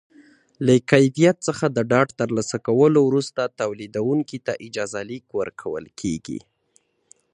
[0.65, 6.39] له کیفیت څخه د ډاډ ترلاسه کولو وروسته تولیدوونکي ته اجازه لیک ورکول کېږي.